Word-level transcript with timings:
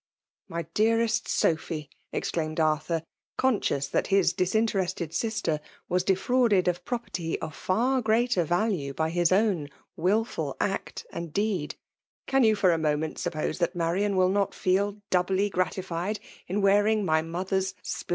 ''My 0.49 0.65
dearest 0.73 1.27
Sophy!'* 1.29 1.87
exdaimed 2.11 2.55
Atthui^ 2.57 3.03
conscious 3.37 3.87
that 3.87 4.07
his 4.07 4.33
disinterested 4.33 5.13
sister 5.13 5.59
was 5.89 6.03
de* 6.03 6.15
ftauded 6.15 6.67
of 6.67 6.83
property 6.85 7.39
of 7.39 7.53
far 7.55 8.01
greater 8.01 8.43
valttfe 8.43 8.93
1^ 8.95 9.09
hit 9.11 9.31
own 9.31 9.69
^ftil 9.95 10.55
act 10.59 11.05
and 11.11 11.31
deed, 11.31 11.75
—''Can 12.25 12.41
yott 12.41 12.57
ftr 12.57 12.75
'li 12.79 12.83
fhbment 12.95 13.19
suppose 13.19 13.59
that 13.59 13.75
Marian 13.75 14.15
will 14.15 14.29
not 14.29 14.55
'feel 14.55 14.99
doubly 15.11 15.51
gi^atified 15.51 16.17
in 16.47 16.63
wearing 16.63 17.05
my 17.05 17.21
mother's, 17.21 17.73
splett^ 17.73 17.75
ncMALE 17.75 17.83
DcmniiiAioit. 17.83 18.05